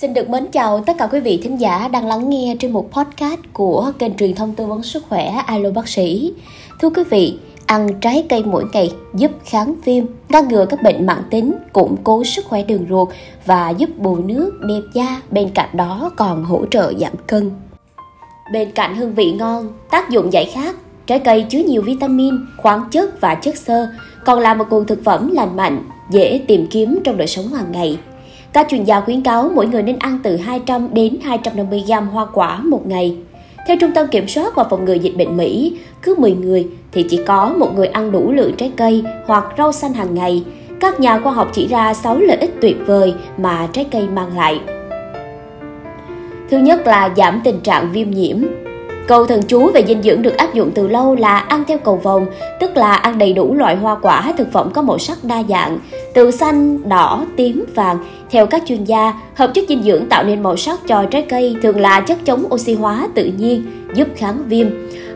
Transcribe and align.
Xin 0.00 0.14
được 0.14 0.30
mến 0.30 0.46
chào 0.52 0.82
tất 0.86 0.92
cả 0.98 1.06
quý 1.06 1.20
vị 1.20 1.40
thính 1.42 1.60
giả 1.60 1.88
đang 1.88 2.06
lắng 2.06 2.30
nghe 2.30 2.56
trên 2.60 2.72
một 2.72 2.92
podcast 2.92 3.40
của 3.52 3.92
kênh 3.98 4.16
truyền 4.16 4.34
thông 4.34 4.54
tư 4.54 4.66
vấn 4.66 4.82
sức 4.82 5.04
khỏe 5.08 5.24
Alo 5.46 5.70
Bác 5.70 5.88
sĩ. 5.88 6.32
Thưa 6.80 6.90
quý 6.90 7.02
vị, 7.10 7.38
ăn 7.66 7.88
trái 8.00 8.26
cây 8.28 8.42
mỗi 8.44 8.64
ngày 8.72 8.92
giúp 9.14 9.30
kháng 9.44 9.74
viêm, 9.84 10.04
ngăn 10.28 10.48
ngừa 10.48 10.66
các 10.66 10.82
bệnh 10.82 11.06
mãn 11.06 11.22
tính, 11.30 11.52
củng 11.72 11.96
cố 12.04 12.24
sức 12.24 12.44
khỏe 12.44 12.62
đường 12.62 12.86
ruột 12.88 13.08
và 13.44 13.70
giúp 13.70 13.90
bù 13.98 14.16
nước, 14.16 14.60
đẹp 14.60 14.82
da, 14.94 15.22
bên 15.30 15.50
cạnh 15.54 15.68
đó 15.72 16.10
còn 16.16 16.44
hỗ 16.44 16.66
trợ 16.70 16.92
giảm 16.98 17.12
cân. 17.26 17.50
Bên 18.52 18.70
cạnh 18.70 18.96
hương 18.96 19.14
vị 19.14 19.32
ngon, 19.32 19.68
tác 19.90 20.10
dụng 20.10 20.32
giải 20.32 20.44
khát, 20.44 20.76
trái 21.06 21.18
cây 21.18 21.46
chứa 21.48 21.58
nhiều 21.58 21.82
vitamin, 21.82 22.34
khoáng 22.56 22.84
chất 22.90 23.20
và 23.20 23.34
chất 23.34 23.56
xơ, 23.56 23.88
còn 24.24 24.38
là 24.38 24.54
một 24.54 24.64
nguồn 24.70 24.86
thực 24.86 25.04
phẩm 25.04 25.32
lành 25.32 25.56
mạnh, 25.56 25.82
dễ 26.10 26.40
tìm 26.46 26.66
kiếm 26.70 26.98
trong 27.04 27.16
đời 27.16 27.26
sống 27.26 27.48
hàng 27.48 27.72
ngày– 27.72 27.98
các 28.52 28.66
chuyên 28.70 28.84
gia 28.84 29.00
khuyến 29.00 29.22
cáo 29.22 29.50
mỗi 29.54 29.66
người 29.66 29.82
nên 29.82 29.98
ăn 29.98 30.18
từ 30.22 30.36
200 30.36 30.88
đến 30.94 31.16
250 31.24 31.84
gram 31.86 32.08
hoa 32.08 32.26
quả 32.32 32.60
một 32.60 32.86
ngày. 32.86 33.16
Theo 33.66 33.76
Trung 33.80 33.90
tâm 33.94 34.06
Kiểm 34.10 34.28
soát 34.28 34.54
và 34.54 34.64
Phòng 34.64 34.84
ngừa 34.84 34.94
Dịch 34.94 35.16
bệnh 35.16 35.36
Mỹ, 35.36 35.78
cứ 36.02 36.14
10 36.18 36.32
người 36.32 36.68
thì 36.92 37.04
chỉ 37.10 37.20
có 37.26 37.54
một 37.58 37.74
người 37.76 37.86
ăn 37.86 38.12
đủ 38.12 38.32
lượng 38.32 38.54
trái 38.56 38.72
cây 38.76 39.04
hoặc 39.26 39.44
rau 39.58 39.72
xanh 39.72 39.92
hàng 39.92 40.14
ngày. 40.14 40.44
Các 40.80 41.00
nhà 41.00 41.20
khoa 41.20 41.32
học 41.32 41.50
chỉ 41.52 41.66
ra 41.66 41.94
6 41.94 42.18
lợi 42.18 42.36
ích 42.36 42.54
tuyệt 42.60 42.76
vời 42.86 43.14
mà 43.38 43.68
trái 43.72 43.86
cây 43.90 44.08
mang 44.08 44.36
lại. 44.36 44.60
Thứ 46.50 46.58
nhất 46.58 46.86
là 46.86 47.10
giảm 47.16 47.40
tình 47.44 47.60
trạng 47.60 47.92
viêm 47.92 48.10
nhiễm. 48.10 48.36
Câu 49.06 49.26
thần 49.26 49.42
chú 49.42 49.70
về 49.70 49.84
dinh 49.88 50.02
dưỡng 50.02 50.22
được 50.22 50.36
áp 50.36 50.54
dụng 50.54 50.70
từ 50.74 50.88
lâu 50.88 51.14
là 51.14 51.38
ăn 51.38 51.64
theo 51.68 51.78
cầu 51.78 51.96
vồng, 51.96 52.26
tức 52.60 52.76
là 52.76 52.94
ăn 52.94 53.18
đầy 53.18 53.32
đủ 53.32 53.54
loại 53.54 53.76
hoa 53.76 53.96
quả, 54.02 54.32
thực 54.38 54.52
phẩm 54.52 54.70
có 54.74 54.82
màu 54.82 54.98
sắc 54.98 55.18
đa 55.24 55.42
dạng, 55.48 55.78
từ 56.14 56.30
xanh, 56.30 56.88
đỏ, 56.88 57.24
tím, 57.36 57.64
vàng. 57.74 57.98
Theo 58.30 58.46
các 58.46 58.62
chuyên 58.66 58.84
gia, 58.84 59.12
hợp 59.34 59.50
chất 59.54 59.64
dinh 59.68 59.82
dưỡng 59.82 60.06
tạo 60.06 60.24
nên 60.24 60.42
màu 60.42 60.56
sắc 60.56 60.80
cho 60.86 61.04
trái 61.10 61.22
cây 61.22 61.56
thường 61.62 61.80
là 61.80 62.00
chất 62.00 62.18
chống 62.24 62.44
oxy 62.54 62.74
hóa 62.74 63.08
tự 63.14 63.24
nhiên, 63.24 63.62
giúp 63.94 64.08
kháng 64.16 64.42
viêm. 64.48 64.66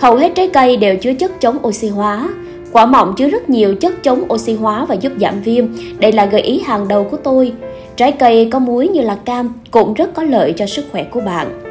Hầu 0.00 0.16
hết 0.16 0.32
trái 0.34 0.48
cây 0.48 0.76
đều 0.76 0.96
chứa 0.96 1.12
chất 1.14 1.40
chống 1.40 1.58
oxy 1.66 1.88
hóa. 1.88 2.28
Quả 2.72 2.86
mọng 2.86 3.14
chứa 3.16 3.28
rất 3.28 3.50
nhiều 3.50 3.74
chất 3.74 4.02
chống 4.02 4.32
oxy 4.32 4.54
hóa 4.54 4.84
và 4.84 4.94
giúp 4.94 5.12
giảm 5.20 5.40
viêm. 5.40 5.66
Đây 5.98 6.12
là 6.12 6.26
gợi 6.26 6.40
ý 6.40 6.60
hàng 6.66 6.88
đầu 6.88 7.04
của 7.04 7.16
tôi. 7.16 7.52
Trái 7.96 8.12
cây 8.12 8.48
có 8.52 8.58
muối 8.58 8.88
như 8.88 9.00
là 9.00 9.14
cam 9.24 9.52
cũng 9.70 9.94
rất 9.94 10.14
có 10.14 10.22
lợi 10.22 10.54
cho 10.56 10.66
sức 10.66 10.84
khỏe 10.92 11.04
của 11.04 11.20
bạn 11.20 11.67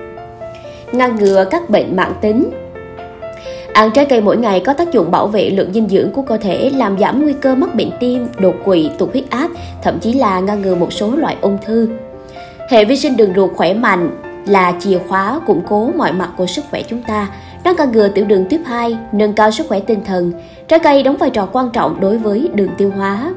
ngăn 0.91 1.15
ngừa 1.15 1.45
các 1.51 1.69
bệnh 1.69 1.95
mạng 1.95 2.13
tính. 2.21 2.49
Ăn 3.73 3.91
trái 3.93 4.05
cây 4.05 4.21
mỗi 4.21 4.37
ngày 4.37 4.59
có 4.59 4.73
tác 4.73 4.91
dụng 4.91 5.11
bảo 5.11 5.27
vệ 5.27 5.49
lượng 5.49 5.73
dinh 5.73 5.89
dưỡng 5.89 6.11
của 6.11 6.21
cơ 6.21 6.37
thể, 6.37 6.69
làm 6.69 6.99
giảm 6.99 7.23
nguy 7.23 7.33
cơ 7.33 7.55
mắc 7.55 7.75
bệnh 7.75 7.91
tim, 7.99 8.27
đột 8.39 8.55
quỵ, 8.65 8.89
tụt 8.97 9.11
huyết 9.11 9.29
áp, 9.29 9.49
thậm 9.83 9.99
chí 9.99 10.13
là 10.13 10.39
ngăn 10.39 10.61
ngừa 10.61 10.75
một 10.75 10.93
số 10.93 11.15
loại 11.15 11.37
ung 11.41 11.57
thư. 11.65 11.89
Hệ 12.69 12.85
vi 12.85 12.95
sinh 12.95 13.17
đường 13.17 13.33
ruột 13.35 13.51
khỏe 13.55 13.73
mạnh 13.73 14.09
là 14.47 14.73
chìa 14.79 14.99
khóa 15.07 15.39
củng 15.45 15.61
cố 15.69 15.91
mọi 15.97 16.11
mặt 16.11 16.29
của 16.37 16.45
sức 16.45 16.65
khỏe 16.71 16.81
chúng 16.83 17.01
ta. 17.07 17.27
Nó 17.63 17.73
ngăn 17.77 17.91
ngừa 17.91 18.07
tiểu 18.07 18.25
đường 18.25 18.45
tuyếp 18.49 18.59
2, 18.65 18.97
nâng 19.11 19.33
cao 19.33 19.51
sức 19.51 19.67
khỏe 19.67 19.79
tinh 19.79 19.99
thần. 20.05 20.31
Trái 20.67 20.79
cây 20.79 21.03
đóng 21.03 21.17
vai 21.17 21.29
trò 21.29 21.47
quan 21.51 21.69
trọng 21.73 21.99
đối 21.99 22.17
với 22.17 22.49
đường 22.53 22.69
tiêu 22.77 22.91
hóa. 22.97 23.33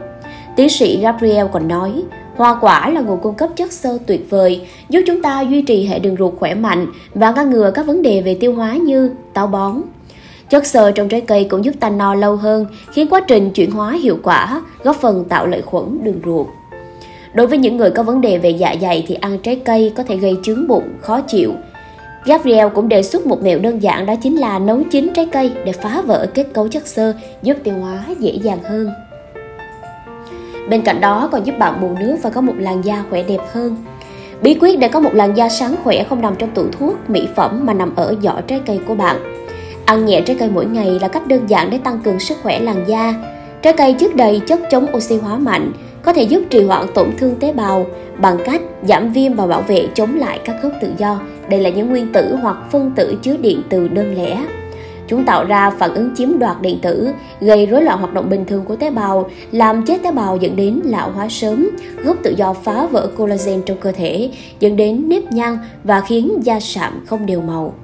Tiến 0.56 0.68
sĩ 0.68 1.00
Gabriel 1.00 1.46
còn 1.52 1.68
nói, 1.68 1.92
Hoa 2.40 2.56
quả 2.60 2.90
là 2.90 3.00
nguồn 3.00 3.20
cung 3.20 3.34
cấp 3.34 3.50
chất 3.56 3.72
xơ 3.72 3.98
tuyệt 4.06 4.30
vời, 4.30 4.60
giúp 4.88 5.00
chúng 5.06 5.22
ta 5.22 5.40
duy 5.40 5.62
trì 5.62 5.86
hệ 5.86 5.98
đường 5.98 6.16
ruột 6.18 6.34
khỏe 6.38 6.54
mạnh 6.54 6.86
và 7.14 7.30
ngăn 7.30 7.50
ngừa 7.50 7.70
các 7.74 7.86
vấn 7.86 8.02
đề 8.02 8.20
về 8.20 8.34
tiêu 8.34 8.54
hóa 8.54 8.76
như 8.76 9.10
táo 9.34 9.46
bón. 9.46 9.82
Chất 10.50 10.66
xơ 10.66 10.90
trong 10.90 11.08
trái 11.08 11.20
cây 11.20 11.44
cũng 11.44 11.64
giúp 11.64 11.74
ta 11.80 11.90
no 11.90 12.14
lâu 12.14 12.36
hơn, 12.36 12.66
khiến 12.92 13.06
quá 13.10 13.20
trình 13.28 13.50
chuyển 13.50 13.70
hóa 13.70 13.92
hiệu 14.02 14.18
quả, 14.22 14.62
góp 14.82 14.96
phần 14.96 15.24
tạo 15.28 15.46
lợi 15.46 15.62
khuẩn 15.62 16.04
đường 16.04 16.20
ruột. 16.24 16.46
Đối 17.34 17.46
với 17.46 17.58
những 17.58 17.76
người 17.76 17.90
có 17.90 18.02
vấn 18.02 18.20
đề 18.20 18.38
về 18.38 18.50
dạ 18.50 18.76
dày 18.80 19.04
thì 19.06 19.14
ăn 19.14 19.38
trái 19.38 19.56
cây 19.64 19.92
có 19.96 20.02
thể 20.02 20.16
gây 20.16 20.36
chứng 20.42 20.68
bụng, 20.68 20.88
khó 21.00 21.20
chịu. 21.20 21.52
Gabriel 22.24 22.68
cũng 22.74 22.88
đề 22.88 23.02
xuất 23.02 23.26
một 23.26 23.42
mẹo 23.42 23.58
đơn 23.58 23.82
giản 23.82 24.06
đó 24.06 24.14
chính 24.22 24.36
là 24.36 24.58
nấu 24.58 24.82
chín 24.90 25.10
trái 25.14 25.26
cây 25.32 25.52
để 25.64 25.72
phá 25.72 26.02
vỡ 26.06 26.26
kết 26.34 26.46
cấu 26.52 26.68
chất 26.68 26.86
xơ, 26.86 27.14
giúp 27.42 27.56
tiêu 27.64 27.74
hóa 27.80 28.04
dễ 28.18 28.32
dàng 28.42 28.58
hơn. 28.62 28.90
Bên 30.70 30.82
cạnh 30.82 31.00
đó 31.00 31.28
còn 31.32 31.46
giúp 31.46 31.58
bạn 31.58 31.80
bù 31.80 31.88
nước 32.00 32.16
và 32.22 32.30
có 32.30 32.40
một 32.40 32.52
làn 32.58 32.84
da 32.84 33.04
khỏe 33.10 33.22
đẹp 33.22 33.40
hơn. 33.52 33.76
Bí 34.42 34.56
quyết 34.60 34.78
để 34.78 34.88
có 34.88 35.00
một 35.00 35.14
làn 35.14 35.36
da 35.36 35.48
sáng 35.48 35.74
khỏe 35.84 36.04
không 36.04 36.20
nằm 36.20 36.34
trong 36.38 36.50
tủ 36.50 36.64
thuốc, 36.72 37.10
mỹ 37.10 37.28
phẩm 37.36 37.60
mà 37.62 37.72
nằm 37.72 37.96
ở 37.96 38.14
vỏ 38.22 38.40
trái 38.40 38.60
cây 38.66 38.80
của 38.86 38.94
bạn. 38.94 39.16
Ăn 39.84 40.06
nhẹ 40.06 40.20
trái 40.20 40.36
cây 40.40 40.50
mỗi 40.54 40.66
ngày 40.66 40.98
là 41.00 41.08
cách 41.08 41.26
đơn 41.26 41.46
giản 41.46 41.70
để 41.70 41.78
tăng 41.78 41.98
cường 41.98 42.20
sức 42.20 42.38
khỏe 42.42 42.60
làn 42.60 42.84
da. 42.86 43.14
Trái 43.62 43.72
cây 43.72 43.92
chứa 43.94 44.08
đầy 44.14 44.40
chất 44.46 44.60
chống 44.70 44.86
oxy 44.96 45.16
hóa 45.16 45.36
mạnh, 45.36 45.72
có 46.02 46.12
thể 46.12 46.22
giúp 46.22 46.42
trì 46.50 46.64
hoãn 46.64 46.86
tổn 46.94 47.10
thương 47.18 47.36
tế 47.40 47.52
bào 47.52 47.86
bằng 48.18 48.38
cách 48.44 48.60
giảm 48.84 49.12
viêm 49.12 49.34
và 49.34 49.46
bảo 49.46 49.62
vệ 49.62 49.88
chống 49.94 50.18
lại 50.18 50.40
các 50.44 50.56
gốc 50.62 50.72
tự 50.80 50.92
do. 50.98 51.20
Đây 51.48 51.60
là 51.60 51.70
những 51.70 51.90
nguyên 51.90 52.12
tử 52.12 52.36
hoặc 52.42 52.56
phân 52.70 52.90
tử 52.96 53.14
chứa 53.22 53.36
điện 53.36 53.62
từ 53.68 53.88
đơn 53.88 54.14
lẻ. 54.14 54.38
Chúng 55.10 55.24
tạo 55.24 55.44
ra 55.44 55.70
phản 55.70 55.94
ứng 55.94 56.10
chiếm 56.16 56.38
đoạt 56.38 56.62
điện 56.62 56.78
tử, 56.82 57.08
gây 57.40 57.66
rối 57.66 57.82
loạn 57.82 57.98
hoạt 57.98 58.14
động 58.14 58.30
bình 58.30 58.44
thường 58.44 58.64
của 58.64 58.76
tế 58.76 58.90
bào, 58.90 59.30
làm 59.52 59.84
chết 59.86 60.02
tế 60.02 60.12
bào 60.12 60.36
dẫn 60.36 60.56
đến 60.56 60.80
lão 60.84 61.10
hóa 61.10 61.28
sớm, 61.28 61.70
gốc 62.04 62.16
tự 62.22 62.34
do 62.36 62.52
phá 62.52 62.86
vỡ 62.86 63.10
collagen 63.16 63.62
trong 63.66 63.76
cơ 63.80 63.92
thể, 63.92 64.30
dẫn 64.60 64.76
đến 64.76 65.08
nếp 65.08 65.32
nhăn 65.32 65.58
và 65.84 66.00
khiến 66.00 66.32
da 66.42 66.60
sạm 66.60 67.04
không 67.06 67.26
đều 67.26 67.40
màu. 67.40 67.74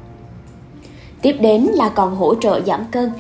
Tiếp 1.22 1.36
đến 1.40 1.62
là 1.62 1.88
còn 1.88 2.14
hỗ 2.14 2.34
trợ 2.34 2.60
giảm 2.66 2.80
cân. 2.90 3.10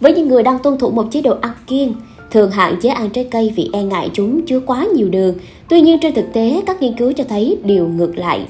Với 0.00 0.14
những 0.14 0.28
người 0.28 0.42
đang 0.42 0.58
tuân 0.58 0.78
thủ 0.78 0.90
một 0.90 1.06
chế 1.10 1.22
độ 1.22 1.36
ăn 1.40 1.52
kiêng, 1.66 1.94
thường 2.30 2.50
hạn 2.50 2.76
chế 2.82 2.88
ăn 2.88 3.10
trái 3.10 3.28
cây 3.30 3.52
vì 3.56 3.70
e 3.72 3.82
ngại 3.82 4.10
chúng 4.12 4.46
chứa 4.46 4.60
quá 4.60 4.86
nhiều 4.94 5.08
đường. 5.08 5.34
Tuy 5.68 5.80
nhiên 5.80 5.98
trên 6.02 6.14
thực 6.14 6.32
tế, 6.32 6.62
các 6.66 6.82
nghiên 6.82 6.96
cứu 6.96 7.12
cho 7.12 7.24
thấy 7.24 7.58
điều 7.64 7.88
ngược 7.88 8.18
lại. 8.18 8.46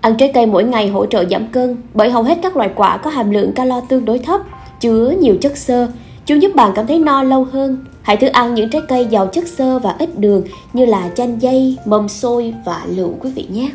Ăn 0.00 0.16
trái 0.16 0.30
cây 0.34 0.46
mỗi 0.46 0.64
ngày 0.64 0.88
hỗ 0.88 1.06
trợ 1.06 1.24
giảm 1.30 1.48
cân 1.48 1.76
bởi 1.94 2.10
hầu 2.10 2.22
hết 2.22 2.38
các 2.42 2.56
loại 2.56 2.70
quả 2.76 2.96
có 2.96 3.10
hàm 3.10 3.30
lượng 3.30 3.52
calo 3.52 3.80
tương 3.80 4.04
đối 4.04 4.18
thấp, 4.18 4.40
chứa 4.80 5.14
nhiều 5.20 5.36
chất 5.40 5.56
xơ. 5.56 5.88
Chúng 6.26 6.42
giúp 6.42 6.54
bạn 6.54 6.72
cảm 6.74 6.86
thấy 6.86 6.98
no 6.98 7.22
lâu 7.22 7.44
hơn. 7.44 7.84
Hãy 8.02 8.16
thử 8.16 8.26
ăn 8.26 8.54
những 8.54 8.70
trái 8.70 8.82
cây 8.88 9.06
giàu 9.10 9.26
chất 9.26 9.48
xơ 9.48 9.78
và 9.78 9.96
ít 9.98 10.18
đường 10.18 10.42
như 10.72 10.86
là 10.86 11.10
chanh 11.16 11.42
dây, 11.42 11.76
mầm 11.84 12.08
xôi 12.08 12.54
và 12.64 12.82
lựu 12.88 13.14
quý 13.20 13.30
vị 13.30 13.46
nhé. 13.50 13.70